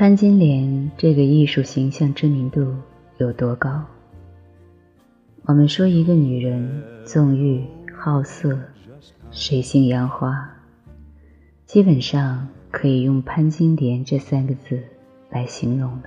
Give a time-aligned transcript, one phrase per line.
[0.00, 2.74] 潘金莲这个艺术形象知名度
[3.18, 3.84] 有多高？
[5.42, 7.62] 我们说一个女人纵欲
[7.94, 8.58] 好色、
[9.30, 10.56] 水性杨花，
[11.66, 14.82] 基本上可以用潘金莲这三个字
[15.28, 16.04] 来形容了。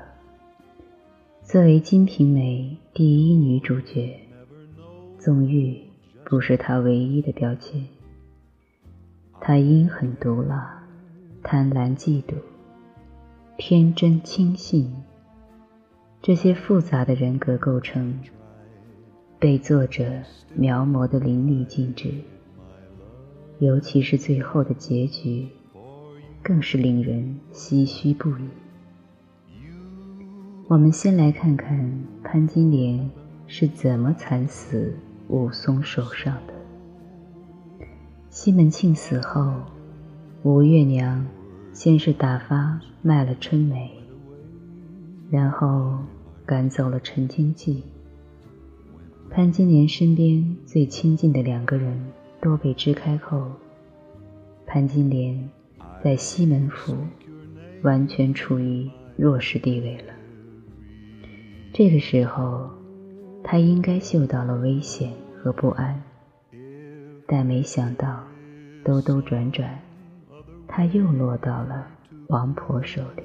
[1.44, 4.20] 作为《金瓶梅》第一女主角，
[5.20, 5.80] 纵欲
[6.26, 7.86] 不是她唯一的标签。
[9.40, 10.84] 她阴狠毒辣、
[11.44, 12.34] 贪婪嫉妒。
[13.66, 14.94] 天真轻信，
[16.22, 18.20] 这些复杂的人格构成，
[19.40, 20.04] 被作者
[20.54, 22.14] 描摹的淋漓尽致。
[23.60, 25.48] 尤其是最后的结局，
[26.42, 28.50] 更是令人唏嘘不已。
[30.68, 33.10] 我们先来看看潘金莲
[33.48, 34.94] 是怎么惨死
[35.30, 36.54] 武松手上的。
[38.30, 39.54] 西门庆死后，
[40.42, 41.26] 吴月娘。
[41.74, 43.92] 先是打发卖了春梅，
[45.32, 45.98] 然后
[46.46, 47.84] 赶走了陈经济。
[49.32, 52.00] 潘金莲身边最亲近的两个人
[52.40, 53.52] 都被支开后，
[54.68, 55.50] 潘金莲
[56.04, 56.96] 在西门府
[57.82, 60.14] 完全处于弱势地位了。
[61.74, 62.70] 这个时候，
[63.44, 66.00] 她应该嗅到了危险和不安，
[67.26, 68.24] 但没想到
[68.86, 69.68] 兜兜转转。
[70.76, 71.86] 他又落到了
[72.30, 73.22] 王婆手里。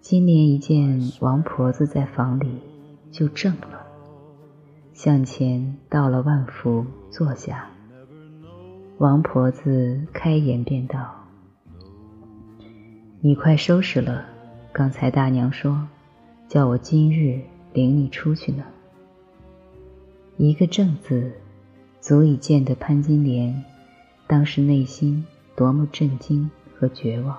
[0.00, 2.60] 金莲一见王婆子在房里，
[3.12, 3.86] 就怔了，
[4.92, 7.70] 向前倒了万福，坐下。
[8.98, 11.14] 王婆子开言便道
[13.22, 14.24] ：“你快收拾了，
[14.72, 15.86] 刚才大娘说，
[16.48, 17.40] 叫我今日
[17.72, 18.64] 领你出去呢。”
[20.38, 21.30] 一个“正”字，
[22.00, 23.62] 足以见得潘金莲
[24.26, 25.24] 当时内心。
[25.56, 27.34] 多么震惊和绝望！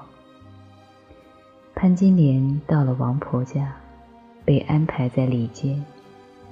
[1.76, 3.76] 潘金莲到了王婆家，
[4.44, 5.86] 被安排在里间，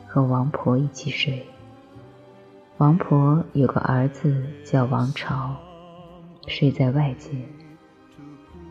[0.06, 1.44] 和王婆一起睡。
[2.78, 5.56] 王婆有个儿子叫王朝，
[6.46, 7.42] 睡在外间。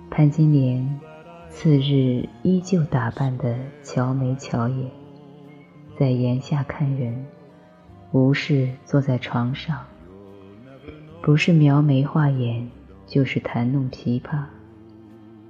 [0.09, 1.01] 潘金莲
[1.51, 4.89] 次日依旧打扮的乔眉乔眼，
[5.99, 7.27] 在檐下看人，
[8.13, 9.85] 无事坐在床上，
[11.21, 12.71] 不是描眉画眼。
[13.07, 14.45] 就是弹弄琵琶，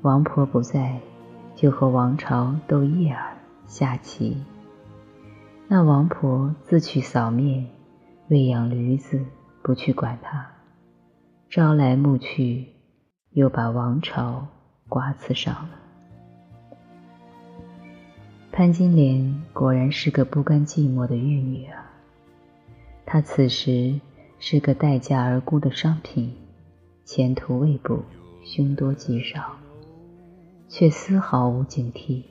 [0.02, 1.00] 王婆不在，
[1.54, 4.36] 就和王朝斗叶儿、下棋。
[5.68, 7.66] 那王婆自去扫面，
[8.28, 9.24] 喂养驴子，
[9.62, 10.46] 不去管他，
[11.48, 12.66] 朝来暮去，
[13.30, 14.46] 又把王朝
[14.88, 15.70] 刮刺上了。
[18.52, 21.90] 潘金莲果然是个不甘寂寞的玉女啊！
[23.06, 24.00] 她此时
[24.38, 26.36] 是个待价而沽的商品。
[27.04, 28.02] 前途未卜，
[28.42, 29.56] 凶多吉少，
[30.68, 32.22] 却丝毫无警惕。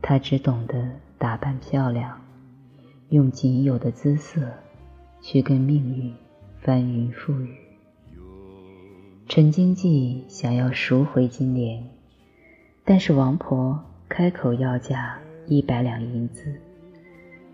[0.00, 2.20] 他只懂得打扮漂亮，
[3.08, 4.48] 用仅有的姿色
[5.20, 6.14] 去跟命运
[6.60, 7.56] 翻云覆雨。
[9.26, 11.84] 陈经济想要赎回金莲，
[12.84, 15.18] 但是王婆开口要价
[15.48, 16.60] 一百两银子，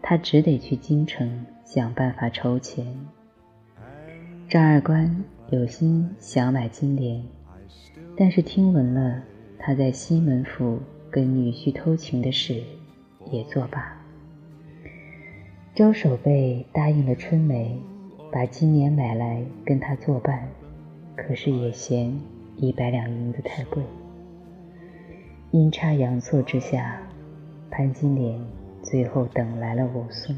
[0.03, 2.95] 他只得去京城想办法筹钱。
[4.51, 5.25] 张二官。
[5.51, 7.21] 有心想买金莲，
[8.17, 9.21] 但是听闻了
[9.59, 10.79] 他在西门府
[11.11, 12.63] 跟女婿偷情的事，
[13.33, 14.01] 也作罢。
[15.75, 17.77] 周守备答应了春梅，
[18.31, 20.49] 把金莲买来跟他作伴，
[21.17, 22.17] 可是也嫌
[22.57, 23.83] 一百两银子太贵。
[25.51, 27.03] 阴差阳错之下，
[27.73, 28.41] 潘金莲
[28.85, 30.37] 最后等来了武松。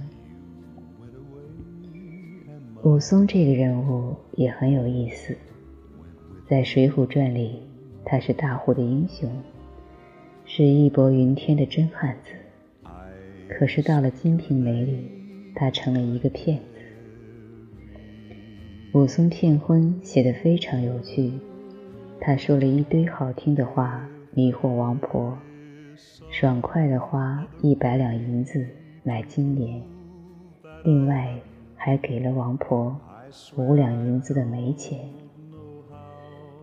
[2.84, 5.36] 武松这个人物也很有意思，
[6.48, 7.62] 在《水浒传》里，
[8.04, 9.30] 他是大户的英雄，
[10.44, 12.32] 是义薄云天的真汉子。
[13.48, 15.08] 可是到了《金瓶梅》里，
[15.54, 16.64] 他成了一个骗子。
[18.94, 21.30] 武松骗婚写得非常有趣，
[22.20, 25.38] 他说了一堆好听的话迷惑王婆，
[26.30, 28.66] 爽快地花一百两银子
[29.04, 29.80] 买金莲，
[30.82, 31.32] 另外。
[31.84, 32.96] 还给了王婆
[33.56, 35.00] 五两银子的煤钱。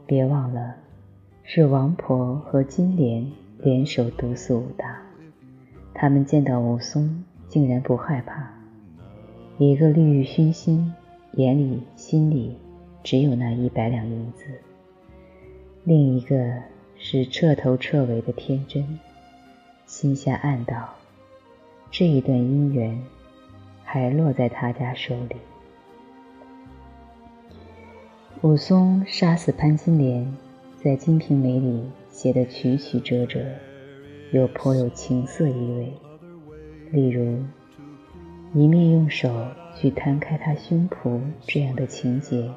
[0.06, 0.78] 别忘了，
[1.44, 3.30] 是王婆和金莲
[3.62, 4.98] 联手毒死武大。
[5.94, 8.50] 他们见到武松，竟然不害怕。
[9.58, 10.94] 一个利欲熏心，
[11.34, 12.58] 眼里心里
[13.04, 14.46] 只有那一百两银子；
[15.84, 16.54] 另一个
[16.96, 18.98] 是彻头彻尾的天真，
[19.86, 20.92] 心下暗道：
[21.92, 22.98] 这一段姻缘。
[23.92, 25.36] 还落在他家手里。
[28.42, 30.32] 武松杀死潘金莲，
[30.78, 33.40] 在《金瓶梅》里写的曲曲折折，
[34.32, 35.92] 又颇有情色意味。
[36.92, 37.44] 例如，
[38.54, 42.48] 一面用手去摊开他胸脯这样的情节，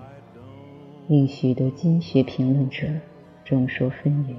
[1.09, 2.87] 令许多经学评论者
[3.43, 4.35] 众说纷纭。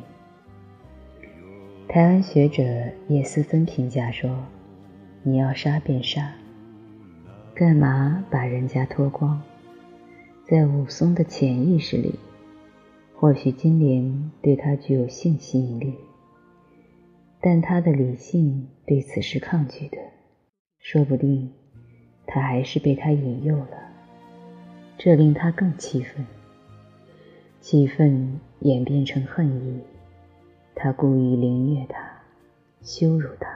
[1.87, 2.63] 台湾学者
[3.07, 4.29] 叶思芬评价说
[5.23, 6.33] ：“你要杀便杀，
[7.55, 9.41] 干嘛把人家脱光？”
[10.45, 12.19] 在武松的潜意识里，
[13.15, 15.93] 或许金莲对他具有性吸引力，
[17.39, 19.97] 但他的理性对此是抗拒的。
[20.79, 21.53] 说不定
[22.27, 23.77] 他还是被他引诱了，
[24.97, 26.25] 这令他更气愤。
[27.61, 29.79] 气愤演变成恨意。
[30.75, 31.97] 他故意凌虐她，
[32.81, 33.47] 羞辱她，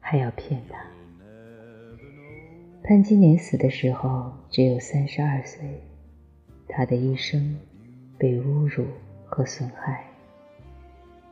[0.00, 0.80] 还要骗她。
[2.82, 5.60] 潘金莲死的时候只有三十二岁，
[6.68, 7.56] 她的一生
[8.18, 8.84] 被侮辱
[9.24, 10.04] 和损害，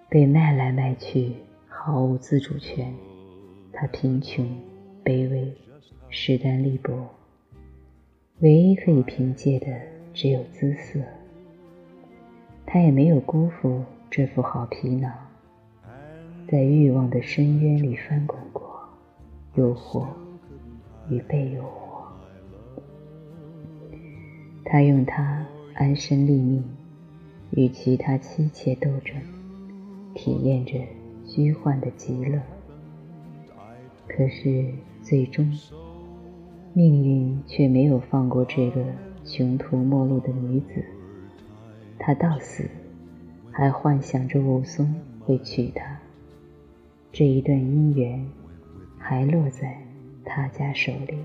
[0.09, 1.33] 被卖来卖去，
[1.67, 2.95] 毫无自主权。
[3.73, 4.47] 她贫穷、
[5.05, 5.53] 卑微、
[6.09, 7.09] 势单力薄，
[8.41, 9.67] 唯一可以凭借的
[10.13, 11.01] 只有姿色。
[12.67, 13.83] 她也没有辜负。
[14.11, 15.13] 这副好皮囊，
[16.51, 18.81] 在欲望的深渊里翻滚过，
[19.55, 20.07] 诱惑
[21.11, 22.05] 与被诱惑。
[24.65, 26.63] 他用它安身立命，
[27.51, 29.17] 与其他妻妾斗争，
[30.15, 30.75] 体验着
[31.25, 32.41] 虚幻的极乐。
[34.07, 34.67] 可是
[35.03, 35.51] 最终，
[36.75, 38.85] 命运却没有放过这个
[39.25, 40.85] 穷途末路的女子。
[41.99, 42.69] 她到死。
[43.51, 45.99] 还幻想着武松会娶她，
[47.11, 48.25] 这一段姻缘
[48.97, 49.83] 还落在
[50.29, 51.19] 他家手里。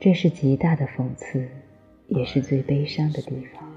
[0.00, 1.46] 这是极大的讽刺，
[2.08, 3.70] 也是最悲伤的地方。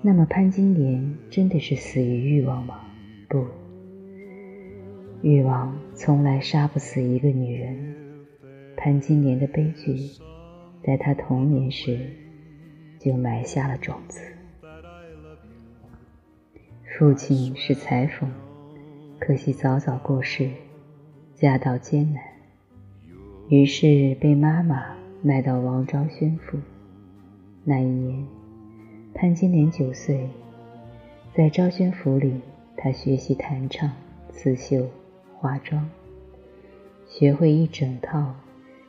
[0.00, 2.80] 那么潘金莲真的是死于欲望吗？
[3.28, 3.44] 不，
[5.20, 7.94] 欲望从来杀不死一个女人。
[8.76, 9.96] 潘金莲的悲剧，
[10.82, 12.10] 在她童年时
[12.98, 14.22] 就埋下了种子。
[16.98, 18.30] 父亲是裁缝，
[19.20, 20.50] 可惜早早过世，
[21.42, 22.22] 家道艰难，
[23.48, 26.56] 于是被妈妈卖到王昭宣府。
[27.64, 28.24] 那一年，
[29.12, 30.30] 潘金莲九岁，
[31.34, 32.40] 在昭宣府里，
[32.76, 33.90] 她学习弹唱、
[34.30, 34.88] 刺绣、
[35.36, 35.90] 化妆，
[37.08, 38.36] 学会一整套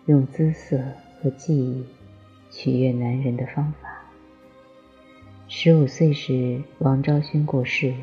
[0.06, 0.80] 用姿色
[1.20, 1.84] 和技艺
[2.52, 4.00] 取悦男人的方法。
[5.48, 7.96] 十五岁时，王昭勋过世，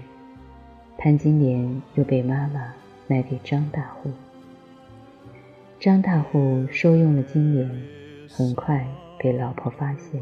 [0.99, 2.75] 潘金莲又被妈妈
[3.07, 4.11] 卖给张大户。
[5.81, 7.67] 张大户收用了金莲，
[8.29, 8.87] 很快
[9.19, 10.21] 被老婆发现，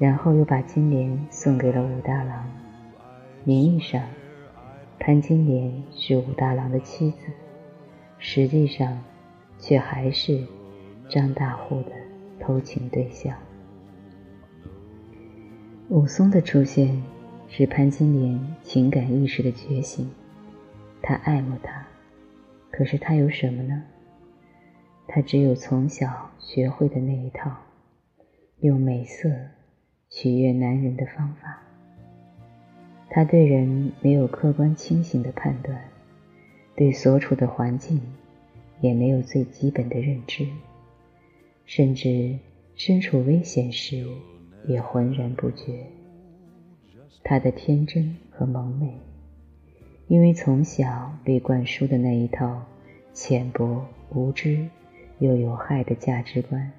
[0.00, 2.44] 然后又把金莲送给了武大郎。
[3.44, 4.02] 名义上，
[4.98, 7.28] 潘金莲是武大郎的妻子，
[8.18, 9.00] 实际上
[9.56, 10.44] 却还是
[11.08, 11.92] 张大户的
[12.40, 13.32] 偷情对象。
[15.90, 17.00] 武松的出现
[17.46, 20.10] 是潘金莲情感意识的觉醒，
[21.00, 21.86] 他爱慕他，
[22.72, 23.80] 可是他有什么呢？
[25.08, 27.50] 他只有从小学会的那一套，
[28.60, 29.28] 用美色
[30.08, 31.60] 取悦男人的方法。
[33.10, 35.82] 他对人没有客观清醒的判断，
[36.76, 38.00] 对所处的环境
[38.80, 40.46] 也没有最基本的认知，
[41.64, 42.38] 甚至
[42.76, 44.06] 身处危险时。
[44.66, 45.86] 也浑然不觉，
[47.22, 48.92] 他的天真和蒙昧，
[50.08, 52.66] 因为从小被灌输的那一套
[53.14, 54.68] 浅薄、无知
[55.18, 56.70] 又有害的价值观：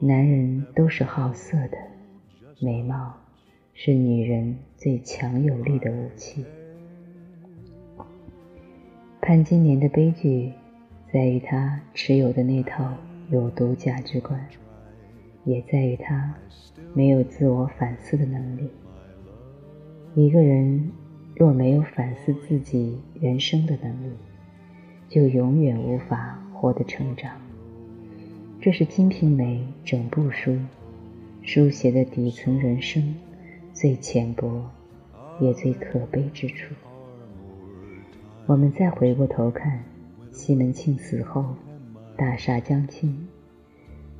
[0.00, 1.78] 男人都是好色的，
[2.60, 3.14] 美貌
[3.74, 6.44] 是女人最强有力的武器。
[9.20, 10.52] 潘金莲的悲剧
[11.12, 12.94] 在于她持有的那套
[13.30, 14.40] 有毒价值观。
[15.44, 16.34] 也在于她
[16.92, 18.70] 没有自我反思的能力。
[20.14, 20.90] 一个人
[21.34, 24.12] 若没有反思自己人生的能力，
[25.08, 27.30] 就永远无法活的成长。
[28.60, 30.58] 这是《金瓶梅》整部书
[31.42, 33.14] 书写的底层人生
[33.72, 34.68] 最浅薄
[35.38, 36.74] 也最可悲之处。
[38.46, 39.84] 我们再回过头看，
[40.32, 41.44] 西门庆死后，
[42.16, 43.28] 大厦将倾。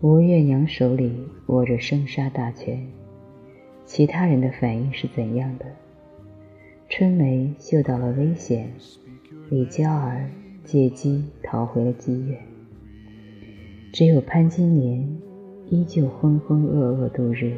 [0.01, 2.87] 吴月娘手里握着生杀大权，
[3.85, 5.67] 其他人的反应是怎样的？
[6.89, 8.71] 春梅嗅到了危险，
[9.51, 10.31] 李娇儿
[10.71, 12.39] 借机逃回了妓院，
[13.91, 15.19] 只有潘金莲
[15.71, 17.57] 依旧浑浑噩噩度日，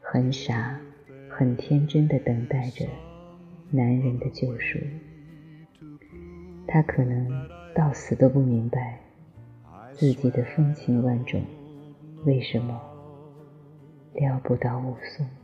[0.00, 0.80] 很傻，
[1.30, 2.86] 很天真的等待着
[3.70, 4.80] 男人的救赎。
[6.66, 7.30] 他可能
[7.72, 8.98] 到死都不明白
[9.92, 11.40] 自己的风情万种
[12.24, 12.80] 为什么
[14.12, 15.43] 撩不到武松。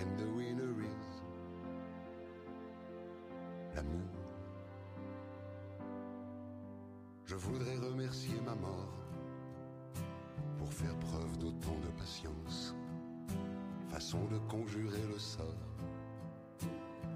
[0.00, 1.22] And the winner is
[3.74, 4.10] l'amour.
[7.26, 8.92] Je voudrais remercier ma mort
[10.58, 12.74] pour faire preuve d'autant de patience,
[13.90, 15.44] façon de conjurer le sort,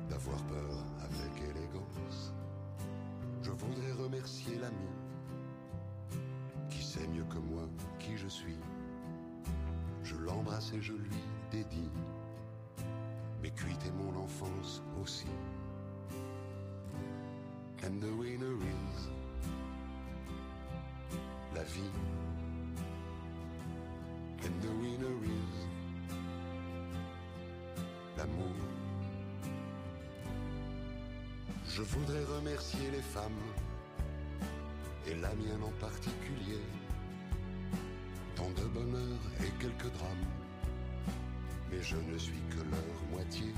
[0.09, 2.33] d'avoir peur avec élégance.
[3.43, 4.91] Je voudrais remercier l'ami
[6.71, 7.63] qui sait mieux que moi
[7.99, 8.59] qui je suis.
[10.03, 11.91] Je l'embrasse et je lui dédie
[13.49, 15.27] mes cuites et mon enfance aussi.
[17.85, 19.09] And the winner is
[21.55, 21.93] la vie.
[24.45, 25.67] And the winner is
[28.19, 28.55] l'amour.
[31.69, 33.45] Je voudrais remercier les femmes,
[35.07, 36.61] et la mienne en particulier,
[38.35, 40.38] tant de bonheur et quelques drames,
[41.71, 43.53] mais je ne suis que leur moitié.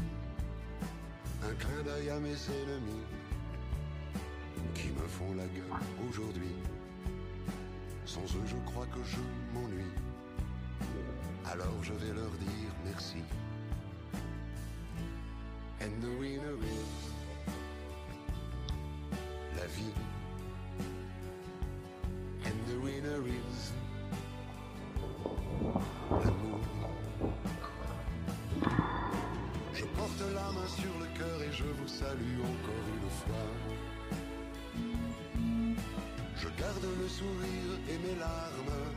[1.43, 3.07] Un clin d'œil à mes ennemis,
[4.75, 6.55] qui me font la gueule aujourd'hui.
[8.05, 9.19] Sans eux, je crois que je
[9.55, 9.95] m'ennuie.
[11.47, 12.70] Alors je vais leur dire
[32.11, 33.49] salue encore une fois.
[36.37, 38.90] Je garde le sourire et mes larmes,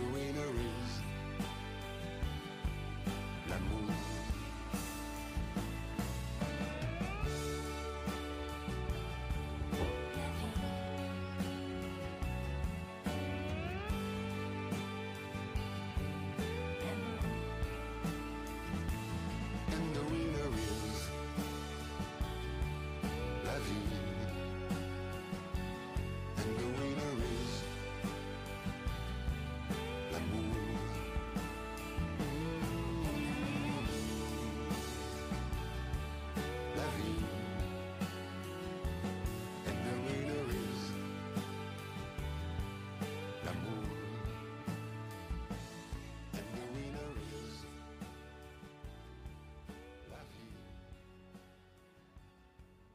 [0.00, 0.69] the winery.